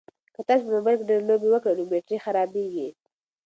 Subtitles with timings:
[0.35, 2.87] که تاسي په موبایل کې ډېرې لوبې وکړئ نو بېټرۍ خرابیږي.